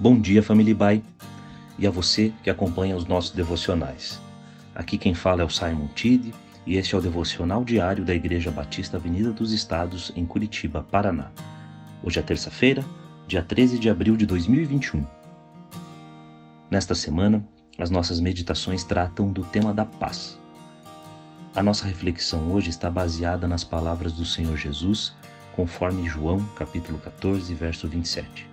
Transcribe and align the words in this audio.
Bom 0.00 0.16
dia, 0.16 0.44
Família 0.44 0.76
Bai, 0.76 1.02
e 1.76 1.84
a 1.84 1.90
você 1.90 2.32
que 2.44 2.48
acompanha 2.48 2.94
os 2.94 3.04
nossos 3.04 3.32
devocionais. 3.32 4.20
Aqui 4.72 4.96
quem 4.96 5.12
fala 5.12 5.42
é 5.42 5.44
o 5.44 5.50
Simon 5.50 5.88
Tide 5.88 6.32
e 6.64 6.76
este 6.76 6.94
é 6.94 6.98
o 6.98 7.00
devocional 7.00 7.64
diário 7.64 8.04
da 8.04 8.14
Igreja 8.14 8.48
Batista 8.48 8.96
Avenida 8.96 9.32
dos 9.32 9.50
Estados, 9.50 10.12
em 10.14 10.24
Curitiba, 10.24 10.86
Paraná. 10.88 11.32
Hoje 12.00 12.20
é 12.20 12.22
terça-feira, 12.22 12.84
dia 13.26 13.42
13 13.42 13.76
de 13.80 13.90
abril 13.90 14.16
de 14.16 14.24
2021. 14.24 15.04
Nesta 16.70 16.94
semana, 16.94 17.44
as 17.76 17.90
nossas 17.90 18.20
meditações 18.20 18.84
tratam 18.84 19.32
do 19.32 19.42
tema 19.42 19.74
da 19.74 19.84
paz. 19.84 20.38
A 21.56 21.62
nossa 21.62 21.88
reflexão 21.88 22.52
hoje 22.52 22.70
está 22.70 22.88
baseada 22.88 23.48
nas 23.48 23.64
palavras 23.64 24.12
do 24.12 24.24
Senhor 24.24 24.56
Jesus, 24.56 25.12
conforme 25.56 26.08
João, 26.08 26.38
capítulo 26.54 27.00
14, 27.00 27.52
verso 27.52 27.88
27. 27.88 28.47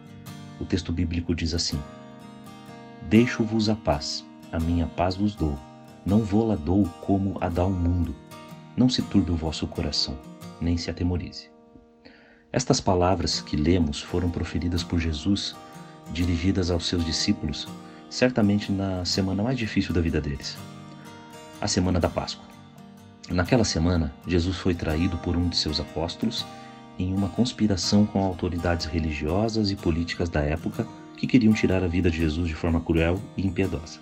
O 0.60 0.66
texto 0.66 0.92
bíblico 0.92 1.36
diz 1.36 1.54
assim: 1.54 1.80
Deixo-vos 3.10 3.70
a 3.70 3.76
paz, 3.76 4.26
a 4.52 4.60
minha 4.60 4.88
paz 4.88 5.16
vos 5.16 5.36
dou. 5.36 5.58
Não 6.06 6.20
vou-la 6.20 6.56
dou 6.56 6.86
como 7.02 7.38
a 7.42 7.50
dá 7.50 7.66
o 7.66 7.72
mundo. 7.72 8.16
Não 8.78 8.90
se 8.90 9.02
turbe 9.02 9.32
o 9.32 9.36
vosso 9.36 9.68
coração, 9.68 10.18
nem 10.62 10.78
se 10.78 10.90
atemorize. 10.90 11.50
Estas 12.52 12.80
palavras 12.80 13.42
que 13.42 13.56
lemos 13.56 14.02
foram 14.02 14.30
proferidas 14.30 14.84
por 14.84 15.00
Jesus, 15.00 15.56
dirigidas 16.12 16.70
aos 16.70 16.86
seus 16.86 17.04
discípulos, 17.04 17.68
certamente 18.10 18.72
na 18.72 19.04
semana 19.04 19.44
mais 19.44 19.58
difícil 19.58 19.94
da 19.94 20.02
vida 20.02 20.22
deles 20.22 20.58
a 21.60 21.68
semana 21.68 22.00
da 22.00 22.10
Páscoa. 22.10 22.46
Naquela 23.30 23.64
semana, 23.64 24.14
Jesus 24.28 24.58
foi 24.58 24.76
traído 24.76 25.18
por 25.18 25.36
um 25.36 25.50
de 25.50 25.58
seus 25.58 25.80
apóstolos 25.80 26.46
em 26.98 27.14
uma 27.14 27.30
conspiração 27.30 28.06
com 28.06 28.24
autoridades 28.24 28.86
religiosas 28.86 29.72
e 29.72 29.76
políticas 29.76 30.30
da 30.30 30.42
época 30.42 30.88
que 31.18 31.28
queriam 31.28 31.54
tirar 31.54 31.84
a 31.84 31.88
vida 31.88 32.10
de 32.10 32.18
Jesus 32.18 32.48
de 32.48 32.56
forma 32.56 32.82
cruel 32.82 33.20
e 33.38 33.46
impiedosa. 33.46 34.00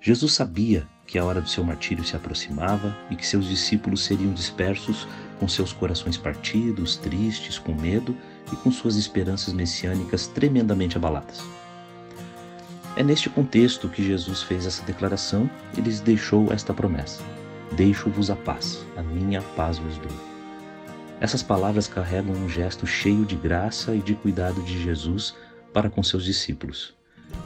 Jesus 0.00 0.32
sabia 0.32 0.86
que 1.06 1.18
a 1.18 1.24
hora 1.24 1.40
do 1.40 1.48
seu 1.48 1.64
martírio 1.64 2.04
se 2.04 2.16
aproximava 2.16 2.96
e 3.10 3.16
que 3.16 3.26
seus 3.26 3.48
discípulos 3.48 4.04
seriam 4.04 4.32
dispersos 4.32 5.06
com 5.38 5.48
seus 5.48 5.72
corações 5.72 6.16
partidos, 6.16 6.96
tristes, 6.96 7.58
com 7.58 7.74
medo 7.74 8.16
e 8.52 8.56
com 8.56 8.70
suas 8.70 8.96
esperanças 8.96 9.52
messiânicas 9.52 10.26
tremendamente 10.26 10.96
abaladas. 10.96 11.42
É 12.96 13.02
neste 13.02 13.28
contexto 13.28 13.88
que 13.88 14.04
Jesus 14.04 14.42
fez 14.42 14.66
essa 14.66 14.84
declaração 14.84 15.50
e 15.76 15.80
lhes 15.80 16.00
deixou 16.00 16.52
esta 16.52 16.72
promessa: 16.72 17.22
Deixo-vos 17.72 18.30
a 18.30 18.36
paz, 18.36 18.84
a 18.96 19.02
minha 19.02 19.42
paz 19.42 19.78
vos 19.78 19.98
dou. 19.98 20.33
Essas 21.24 21.42
palavras 21.42 21.88
carregam 21.88 22.34
um 22.34 22.50
gesto 22.50 22.86
cheio 22.86 23.24
de 23.24 23.34
graça 23.34 23.94
e 23.96 24.00
de 24.00 24.14
cuidado 24.14 24.60
de 24.60 24.82
Jesus 24.82 25.34
para 25.72 25.88
com 25.88 26.02
seus 26.02 26.22
discípulos. 26.22 26.92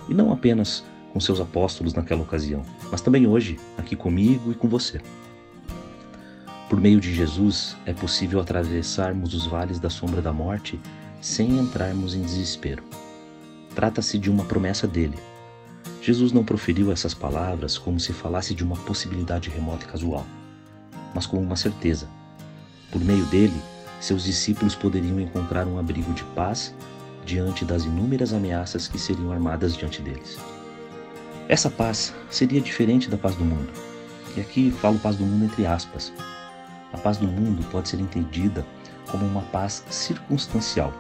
E 0.09 0.15
não 0.15 0.33
apenas 0.33 0.83
com 1.13 1.21
seus 1.21 1.39
apóstolos 1.41 1.95
naquela 1.95 2.23
ocasião, 2.23 2.65
mas 2.91 3.01
também 3.01 3.29
hoje, 3.29 3.57
aqui 3.77 3.95
comigo 3.95 4.51
e 4.51 4.55
com 4.57 4.67
você. 4.67 5.01
Por 6.69 6.81
meio 6.81 6.99
de 6.99 7.15
Jesus, 7.15 7.77
é 7.87 7.93
possível 7.93 8.41
atravessarmos 8.41 9.33
os 9.33 9.47
vales 9.47 9.79
da 9.79 9.89
sombra 9.89 10.21
da 10.21 10.33
morte 10.33 10.77
sem 11.21 11.57
entrarmos 11.57 12.17
em 12.17 12.23
desespero. 12.23 12.83
Trata-se 13.77 14.19
de 14.19 14.29
uma 14.29 14.43
promessa 14.43 14.89
dele. 14.89 15.21
Jesus 16.03 16.33
não 16.33 16.43
proferiu 16.43 16.91
essas 16.91 17.15
palavras 17.15 17.79
como 17.79 18.01
se 18.01 18.13
falasse 18.13 18.57
de 18.57 18.65
uma 18.65 18.77
possibilidade 18.79 19.49
remota 19.49 19.85
e 19.85 19.89
casual, 19.89 20.27
mas 21.15 21.27
com 21.27 21.37
uma 21.41 21.55
certeza 21.55 22.18
por 22.91 23.05
meio 23.05 23.25
dele, 23.27 23.61
seus 24.01 24.25
discípulos 24.25 24.75
poderiam 24.75 25.21
encontrar 25.21 25.67
um 25.67 25.79
abrigo 25.79 26.13
de 26.13 26.25
paz 26.25 26.75
diante 27.25 27.65
das 27.65 27.85
inúmeras 27.85 28.33
ameaças 28.33 28.89
que 28.89 28.99
seriam 28.99 29.33
armadas 29.33 29.77
diante 29.77 30.01
deles. 30.01 30.39
Essa 31.49 31.71
paz 31.71 32.15
seria 32.31 32.61
diferente 32.61 33.11
da 33.11 33.17
paz 33.17 33.35
do 33.35 33.45
mundo. 33.45 33.71
E 34.37 34.41
aqui 34.41 34.71
falo 34.71 34.99
paz 34.99 35.17
do 35.17 35.25
mundo 35.25 35.45
entre 35.45 35.67
aspas. 35.67 36.13
A 36.93 36.99
paz 36.99 37.19
do 37.19 37.27
mundo 37.27 37.65
pode 37.71 37.89
ser 37.89 38.01
entendida 38.01 38.65
como 39.11 39.27
uma 39.27 39.43
paz 39.43 39.85
circunstancial, 39.91 40.93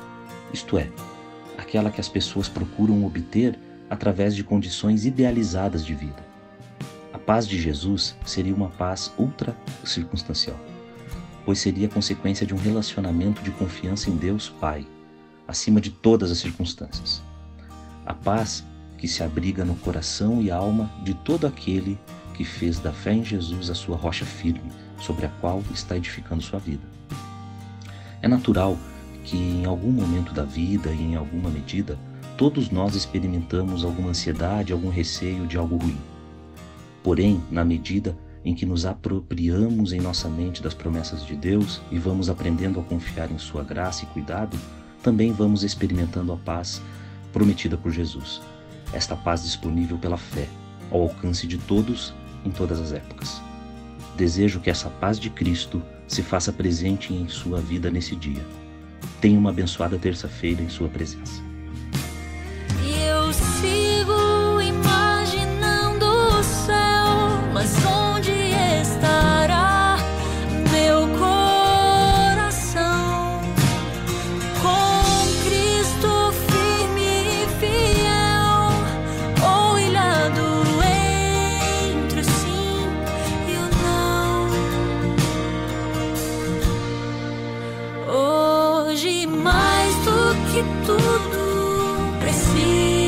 isto 0.53 0.78
é, 0.78 0.88
aquela 1.56 1.91
que 1.91 2.00
as 2.00 2.09
pessoas 2.09 2.48
procuram 2.48 3.04
obter 3.04 3.59
através 3.88 4.34
de 4.34 4.43
condições 4.43 5.04
idealizadas 5.04 5.84
de 5.84 5.94
vida. 5.94 6.27
A 7.12 7.19
paz 7.19 7.47
de 7.47 7.60
Jesus 7.60 8.16
seria 8.25 8.54
uma 8.54 8.71
paz 8.71 9.12
ultra 9.19 9.56
circunstancial 9.84 10.59
pois 11.44 11.59
seria 11.59 11.88
consequência 11.88 12.47
de 12.47 12.54
um 12.54 12.59
relacionamento 12.59 13.43
de 13.43 13.50
confiança 13.50 14.10
em 14.10 14.16
Deus 14.16 14.49
Pai, 14.49 14.87
acima 15.47 15.81
de 15.81 15.91
todas 15.91 16.31
as 16.31 16.38
circunstâncias. 16.38 17.22
A 18.04 18.15
paz 18.15 18.65
que 18.99 19.09
se 19.09 19.22
abriga 19.22 19.65
no 19.65 19.75
coração 19.77 20.43
e 20.43 20.50
alma 20.50 20.91
de 21.04 21.15
todo 21.15 21.47
aquele 21.47 21.98
que 22.34 22.44
fez 22.44 22.78
da 22.78 22.93
fé 22.93 23.12
em 23.12 23.25
Jesus 23.25 23.71
a 23.71 23.75
sua 23.75 23.97
rocha 23.97 24.25
firme, 24.25 24.71
sobre 25.00 25.27
a 25.27 25.28
qual 25.41 25.62
está 25.72 25.97
edificando 25.97 26.43
sua 26.43 26.59
vida. 26.59 26.82
É 28.21 28.28
natural 28.28 28.77
que 29.25 29.37
em 29.37 29.65
algum 29.65 29.91
momento 29.91 30.32
da 30.32 30.44
vida 30.44 30.91
e 30.91 31.03
em 31.03 31.16
alguma 31.16 31.50
medida 31.50 31.98
todos 32.37 32.71
nós 32.71 32.94
experimentamos 32.94 33.84
alguma 33.84 34.10
ansiedade, 34.10 34.72
algum 34.72 34.88
receio 34.88 35.47
de 35.47 35.56
algo 35.56 35.77
ruim. 35.77 35.98
Porém, 37.03 37.43
na 37.50 37.65
medida 37.65 38.16
em 38.48 38.54
que 38.54 38.64
nos 38.64 38.86
apropriamos 38.86 39.92
em 39.92 40.00
nossa 40.00 40.26
mente 40.26 40.62
das 40.62 40.72
promessas 40.72 41.22
de 41.22 41.36
Deus 41.36 41.82
e 41.92 41.98
vamos 41.98 42.31
aprendendo 42.31 42.81
a 42.81 42.82
confiar 42.82 43.31
em 43.31 43.36
Sua 43.36 43.62
graça 43.62 44.04
e 44.04 44.06
cuidado, 44.06 44.59
também 45.03 45.32
vamos 45.32 45.62
experimentando 45.62 46.32
a 46.32 46.36
paz 46.38 46.81
prometida 47.31 47.76
por 47.76 47.92
Jesus. 47.92 48.41
Esta 48.91 49.14
paz 49.14 49.42
disponível 49.42 49.98
pela 49.98 50.16
fé, 50.16 50.48
ao 50.91 51.03
alcance 51.03 51.47
de 51.47 51.59
todos 51.59 52.14
em 52.42 52.50
todas 52.50 52.81
as 52.81 52.91
épocas. 52.91 53.42
Desejo 54.16 54.60
que 54.60 54.70
essa 54.70 54.88
paz 54.88 55.20
de 55.20 55.28
Cristo 55.28 55.82
se 56.06 56.22
faça 56.22 56.50
presente 56.50 57.12
em 57.12 57.28
sua 57.28 57.60
vida 57.60 57.91
nesse 57.91 58.16
dia. 58.16 58.44
Tenha 59.20 59.38
uma 59.38 59.50
abençoada 59.50 59.98
terça-feira 59.98 60.62
em 60.62 60.70
sua 60.70 60.88
presença. 60.88 61.47
Tudo 90.86 92.18
preciso 92.20 93.07